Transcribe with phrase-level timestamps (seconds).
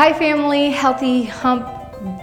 [0.00, 1.68] Hi, family, healthy hump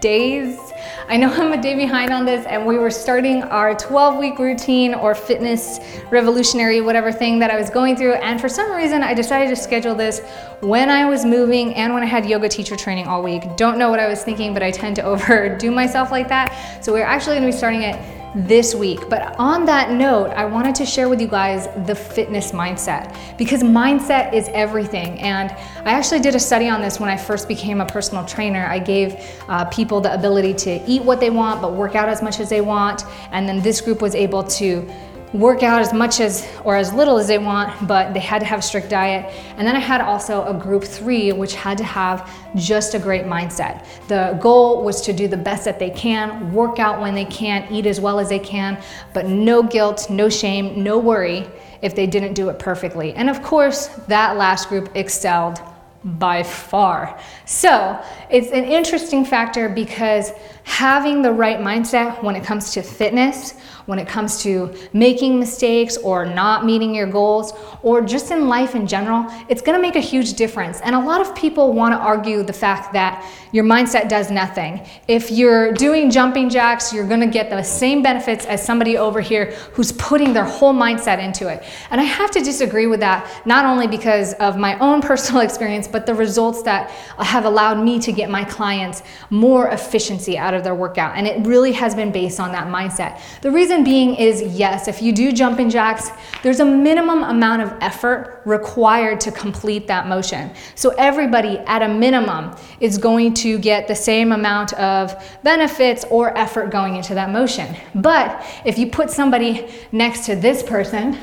[0.00, 0.60] days.
[1.08, 4.38] I know I'm a day behind on this, and we were starting our 12 week
[4.38, 8.14] routine or fitness revolutionary, whatever thing that I was going through.
[8.14, 10.20] And for some reason, I decided to schedule this
[10.60, 13.56] when I was moving and when I had yoga teacher training all week.
[13.56, 16.78] Don't know what I was thinking, but I tend to overdo myself like that.
[16.80, 17.96] So we're actually gonna be starting it
[18.34, 19.08] this week.
[19.08, 23.62] But on that note, I wanted to share with you guys the fitness mindset because
[23.62, 25.20] mindset is everything.
[25.20, 25.50] And
[25.86, 28.66] I actually did a study on this when I first became a personal trainer.
[28.66, 29.16] I gave
[29.48, 32.48] uh, people the ability to eat what they want, but work out as much as
[32.48, 33.04] they want.
[33.30, 34.88] And then this group was able to
[35.34, 38.46] work out as much as or as little as they want, but they had to
[38.46, 39.30] have a strict diet.
[39.56, 43.24] And then I had also a group three, which had to have just a great
[43.24, 43.84] mindset.
[44.06, 47.66] The goal was to do the best that they can, work out when they can,
[47.72, 48.80] eat as well as they can,
[49.12, 51.46] but no guilt, no shame, no worry
[51.82, 53.12] if they didn't do it perfectly.
[53.14, 55.58] And of course, that last group excelled
[56.04, 57.18] by far.
[57.46, 60.32] So it's an interesting factor because
[60.64, 63.54] having the right mindset when it comes to fitness,
[63.86, 68.74] when it comes to making mistakes or not meeting your goals, or just in life
[68.74, 70.80] in general, it's gonna make a huge difference.
[70.80, 74.80] And a lot of people wanna argue the fact that your mindset does nothing.
[75.06, 79.52] If you're doing jumping jacks, you're gonna get the same benefits as somebody over here
[79.72, 81.62] who's putting their whole mindset into it.
[81.90, 85.86] And I have to disagree with that, not only because of my own personal experience,
[85.94, 90.64] but the results that have allowed me to get my clients more efficiency out of
[90.64, 91.16] their workout.
[91.16, 93.20] And it really has been based on that mindset.
[93.42, 96.10] The reason being is yes, if you do jumping jacks,
[96.42, 100.50] there's a minimum amount of effort required to complete that motion.
[100.74, 105.14] So everybody at a minimum is going to get the same amount of
[105.44, 107.76] benefits or effort going into that motion.
[107.94, 111.16] But if you put somebody next to this person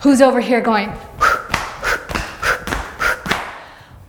[0.00, 0.92] who's over here going,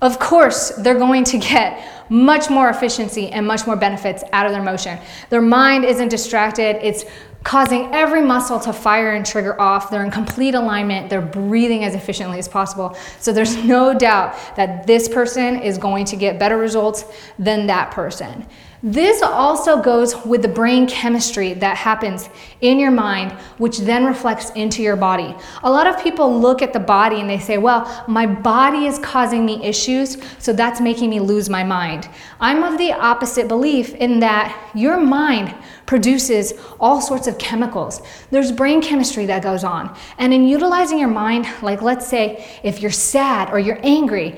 [0.02, 4.52] of course, they're going to get much more efficiency and much more benefits out of
[4.52, 5.00] their motion.
[5.30, 7.06] Their mind isn't distracted, it's
[7.44, 9.92] causing every muscle to fire and trigger off.
[9.92, 12.98] They're in complete alignment, they're breathing as efficiently as possible.
[13.20, 17.06] So there's no doubt that this person is going to get better results
[17.40, 18.46] than that person.
[18.88, 22.30] This also goes with the brain chemistry that happens
[22.62, 25.36] in your mind, which then reflects into your body.
[25.64, 29.00] A lot of people look at the body and they say, Well, my body is
[29.00, 32.08] causing me issues, so that's making me lose my mind.
[32.40, 35.56] I'm of the opposite belief in that your mind
[35.88, 38.04] produces all sorts of chemicals.
[38.30, 39.98] There's brain chemistry that goes on.
[40.20, 44.38] And in utilizing your mind, like let's say if you're sad or you're angry,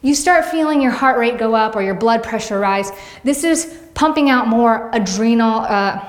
[0.00, 2.92] you start feeling your heart rate go up or your blood pressure rise.
[3.24, 5.62] This is pumping out more adrenal.
[5.62, 6.08] Uh,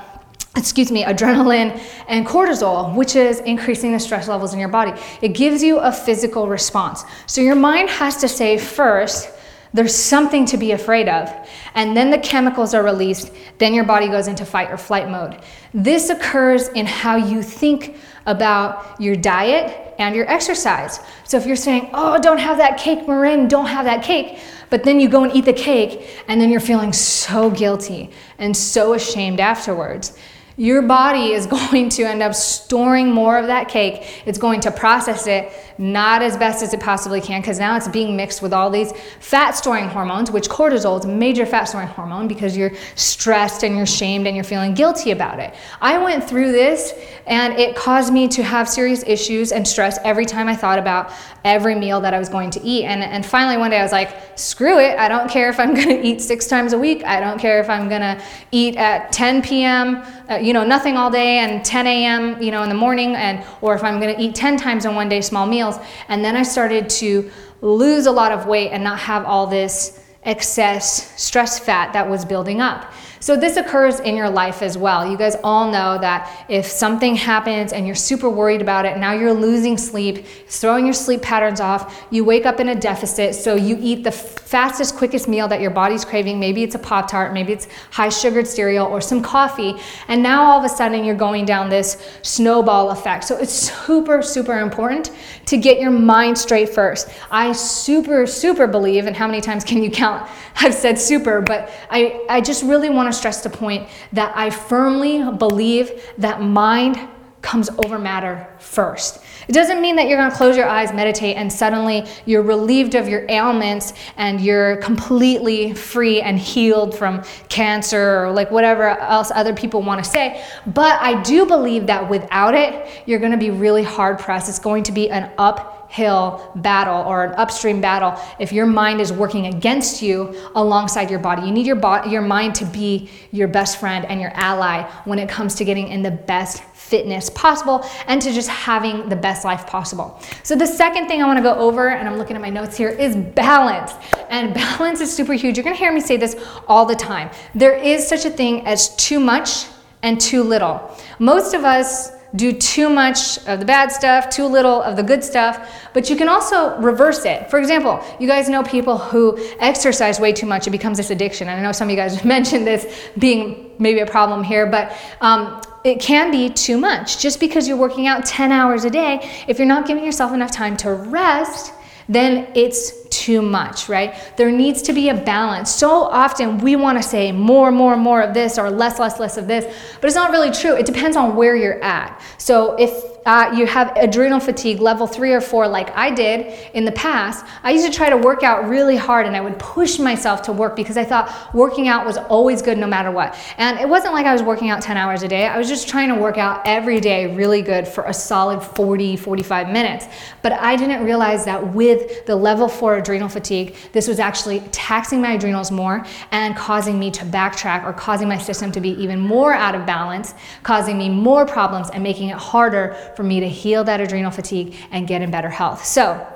[0.56, 4.92] excuse me, adrenaline and cortisol, which is increasing the stress levels in your body.
[5.22, 7.04] It gives you a physical response.
[7.26, 9.30] So your mind has to say first,
[9.72, 11.32] there's something to be afraid of.
[11.74, 13.32] And then the chemicals are released.
[13.58, 15.40] Then your body goes into fight or flight mode.
[15.72, 17.96] This occurs in how you think
[18.26, 21.00] about your diet and your exercise.
[21.24, 24.38] So if you're saying, oh, don't have that cake, Marin, don't have that cake,
[24.70, 28.56] but then you go and eat the cake and then you're feeling so guilty and
[28.56, 30.16] so ashamed afterwards
[30.56, 34.22] your body is going to end up storing more of that cake.
[34.26, 37.88] It's going to process it not as best as it possibly can because now it's
[37.88, 41.88] being mixed with all these fat storing hormones, which cortisol is a major fat storing
[41.88, 45.54] hormone because you're stressed and you're shamed and you're feeling guilty about it.
[45.80, 46.92] I went through this
[47.26, 51.12] and it caused me to have serious issues and stress every time I thought about
[51.44, 52.84] every meal that I was going to eat.
[52.84, 54.98] And, and finally, one day I was like, screw it.
[54.98, 57.04] I don't care if I'm going to eat six times a week.
[57.04, 58.22] I don't care if I'm going to
[58.52, 60.04] eat at 10 p.m.
[60.30, 63.44] Uh, you know, nothing all day and 10 a.m., you know, in the morning, and
[63.60, 65.76] or if I'm going to eat 10 times in one day, small meals.
[66.06, 67.28] And then I started to
[67.62, 72.24] lose a lot of weight and not have all this excess stress fat that was
[72.24, 72.92] building up.
[73.22, 75.10] So this occurs in your life as well.
[75.10, 79.12] You guys all know that if something happens and you're super worried about it, now
[79.12, 83.56] you're losing sleep, throwing your sleep patterns off, you wake up in a deficit, so
[83.56, 86.40] you eat the fastest, quickest meal that your body's craving.
[86.40, 89.74] Maybe it's a Pop Tart, maybe it's high sugared cereal or some coffee,
[90.08, 93.24] and now all of a sudden you're going down this snowball effect.
[93.24, 95.10] So it's super, super important
[95.44, 97.10] to get your mind straight first.
[97.30, 100.09] I super, super believe, and how many times can you count?
[100.56, 104.50] I've said super, but I, I just really want to stress the point that I
[104.50, 106.98] firmly believe that mind
[107.42, 109.22] comes over matter first.
[109.48, 112.94] It doesn't mean that you're going to close your eyes, meditate, and suddenly you're relieved
[112.94, 119.32] of your ailments and you're completely free and healed from cancer or like whatever else
[119.34, 120.44] other people want to say.
[120.66, 124.48] But I do believe that without it, you're going to be really hard pressed.
[124.48, 129.00] It's going to be an up hill battle or an upstream battle if your mind
[129.00, 131.42] is working against you alongside your body.
[131.42, 135.18] You need your bo- your mind to be your best friend and your ally when
[135.18, 139.44] it comes to getting in the best fitness possible and to just having the best
[139.44, 140.20] life possible.
[140.44, 142.76] So the second thing I want to go over and I'm looking at my notes
[142.76, 143.92] here is balance.
[144.28, 145.56] And balance is super huge.
[145.56, 146.36] You're going to hear me say this
[146.68, 147.30] all the time.
[147.52, 149.66] There is such a thing as too much
[150.04, 150.96] and too little.
[151.18, 155.24] Most of us do too much of the bad stuff, too little of the good
[155.24, 157.50] stuff, but you can also reverse it.
[157.50, 161.48] For example, you guys know people who exercise way too much, it becomes this addiction.
[161.48, 164.96] And I know some of you guys mentioned this being maybe a problem here, but
[165.20, 167.18] um, it can be too much.
[167.18, 170.50] Just because you're working out 10 hours a day, if you're not giving yourself enough
[170.50, 171.72] time to rest,
[172.10, 174.14] then it's too much, right?
[174.36, 175.70] There needs to be a balance.
[175.70, 179.36] So often we want to say more, more, more of this or less, less, less
[179.36, 179.64] of this,
[180.00, 180.74] but it's not really true.
[180.76, 182.20] It depends on where you're at.
[182.36, 186.84] So if uh, you have adrenal fatigue level three or four, like I did in
[186.84, 189.98] the past, I used to try to work out really hard and I would push
[189.98, 193.36] myself to work because I thought working out was always good no matter what.
[193.58, 195.46] And it wasn't like I was working out 10 hours a day.
[195.46, 199.16] I was just trying to work out every day really good for a solid 40,
[199.16, 200.06] 45 minutes.
[200.42, 205.20] But I didn't realize that with the level four adrenal fatigue, this was actually taxing
[205.20, 209.20] my adrenals more and causing me to backtrack or causing my system to be even
[209.20, 213.48] more out of balance, causing me more problems and making it harder for me to
[213.50, 215.84] heal that adrenal fatigue and get in better health.
[215.84, 216.26] So,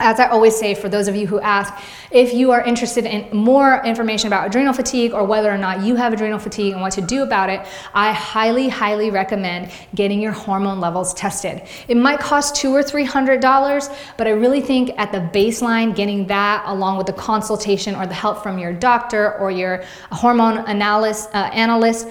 [0.00, 1.74] as I always say, for those of you who ask,
[2.10, 5.94] if you are interested in more information about adrenal fatigue or whether or not you
[5.96, 10.32] have adrenal fatigue and what to do about it, I highly, highly recommend getting your
[10.32, 11.60] hormone levels tested.
[11.86, 15.94] It might cost two or three hundred dollars, but I really think at the baseline,
[15.94, 20.66] getting that along with the consultation or the help from your doctor or your hormone
[20.66, 22.08] analyst, uh, analyst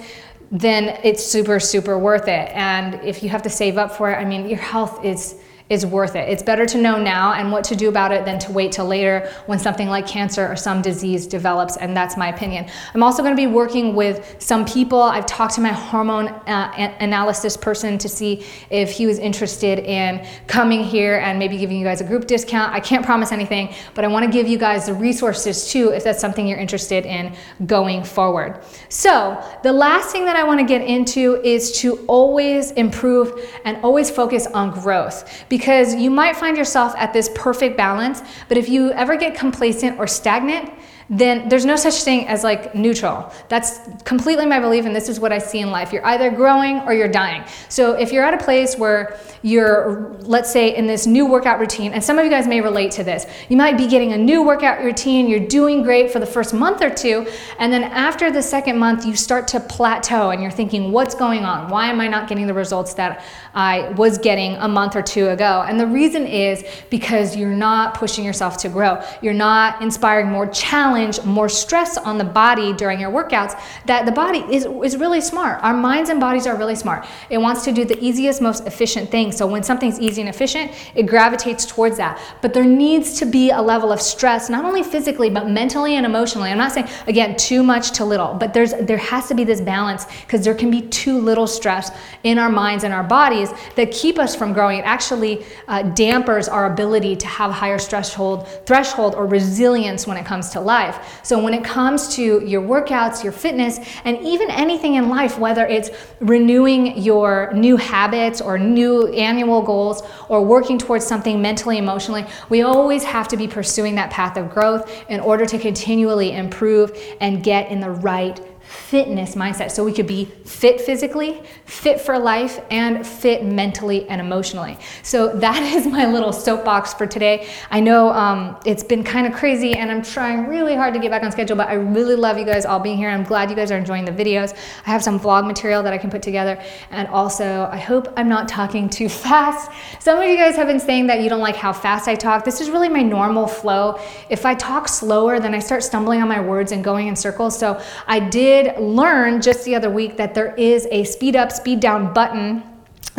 [0.52, 2.50] then it's super, super worth it.
[2.52, 5.40] And if you have to save up for it, I mean, your health is
[5.72, 6.28] is worth it.
[6.28, 8.84] It's better to know now and what to do about it than to wait till
[8.84, 12.66] later when something like cancer or some disease develops, and that's my opinion.
[12.92, 15.00] I'm also going to be working with some people.
[15.00, 20.26] I've talked to my hormone uh, analysis person to see if he was interested in
[20.46, 22.70] coming here and maybe giving you guys a group discount.
[22.74, 26.04] I can't promise anything, but I want to give you guys the resources too if
[26.04, 27.34] that's something you're interested in
[27.64, 28.60] going forward.
[28.90, 33.78] So, the last thing that I want to get into is to always improve and
[33.82, 38.58] always focus on growth because because you might find yourself at this perfect balance, but
[38.58, 40.68] if you ever get complacent or stagnant,
[41.12, 43.30] then there's no such thing as like neutral.
[43.50, 45.92] That's completely my belief, and this is what I see in life.
[45.92, 47.44] You're either growing or you're dying.
[47.68, 51.92] So if you're at a place where you're, let's say, in this new workout routine,
[51.92, 54.42] and some of you guys may relate to this, you might be getting a new
[54.42, 57.26] workout routine, you're doing great for the first month or two,
[57.58, 61.44] and then after the second month, you start to plateau and you're thinking, what's going
[61.44, 61.68] on?
[61.68, 63.22] Why am I not getting the results that
[63.54, 65.62] I was getting a month or two ago?
[65.68, 69.02] And the reason is because you're not pushing yourself to grow.
[69.20, 74.06] You're not inspiring more challenge challenge more stress on the body during your workouts that
[74.06, 75.62] the body is, is really smart.
[75.62, 77.06] Our minds and bodies are really smart.
[77.30, 79.32] It wants to do the easiest, most efficient thing.
[79.32, 82.20] So when something's easy and efficient, it gravitates towards that.
[82.40, 86.06] But there needs to be a level of stress, not only physically, but mentally and
[86.06, 86.50] emotionally.
[86.50, 89.60] I'm not saying, again, too much to little, but there's there has to be this
[89.60, 91.90] balance because there can be too little stress
[92.24, 94.78] in our minds and our bodies that keep us from growing.
[94.78, 100.24] It actually uh, dampers our ability to have higher threshold, threshold or resilience when it
[100.24, 101.20] comes to life life.
[101.22, 105.66] So when it comes to your workouts, your fitness, and even anything in life, whether
[105.66, 112.24] it's renewing your new habits or new annual goals or working towards something mentally, emotionally,
[112.48, 116.96] we always have to be pursuing that path of growth in order to continually improve
[117.20, 119.70] and get in the right fitness mindset.
[119.70, 124.78] So we could be fit physically, fit for life, and fit mentally and emotionally.
[125.02, 127.48] So that is my little soapbox for today.
[127.70, 131.10] I know um, it's been kind of crazy and I'm trying really hard to get
[131.10, 133.08] back on schedule, but I really love you guys all being here.
[133.08, 134.56] I'm glad you guys are enjoying the videos.
[134.86, 136.62] I have some vlog material that I can put together.
[136.90, 139.70] And also, I hope I'm not talking too fast.
[140.00, 142.44] Some of you guys have been saying that you don't like how fast I talk.
[142.44, 144.00] This is really my normal flow.
[144.28, 147.58] If I talk slower, then I start stumbling on my words and going in circles.
[147.58, 151.52] So I did did learn just the other week that there is a speed up,
[151.52, 152.62] speed down button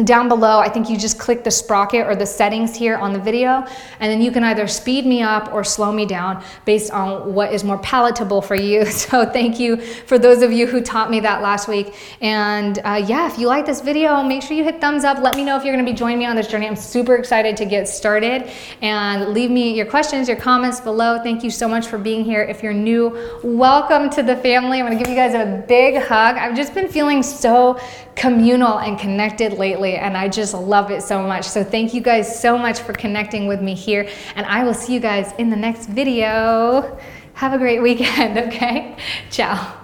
[0.04, 3.20] down below, I think you just click the sprocket or the settings here on the
[3.20, 3.64] video,
[4.00, 7.54] and then you can either speed me up or slow me down based on what
[7.54, 8.86] is more palatable for you.
[9.04, 11.94] So thank you for those of you who taught me that last week.
[12.22, 15.18] And uh, yeah, if you like this video, make sure you hit thumbs up.
[15.18, 16.68] Let me know if you're gonna be joining me on this journey.
[16.68, 18.50] I'm super excited to get started.
[18.82, 21.22] And leave me your questions, your comments below.
[21.22, 22.44] Thank you so much for being here.
[22.44, 24.80] If you're new, welcome to the family.
[24.80, 26.38] I'm gonna give you guys a big hug.
[26.38, 27.78] I've just been feeling so
[28.16, 31.46] communal and connected lately, and I just love it so much.
[31.46, 34.94] So thank you guys so much for connecting with me here, and I will see
[34.94, 36.98] you guys in the next video.
[37.36, 38.96] Have a great weekend, okay?
[39.30, 39.80] Ciao.